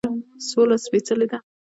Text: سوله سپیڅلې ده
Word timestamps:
سوله 0.47 0.75
سپیڅلې 0.85 1.25
ده 1.31 1.37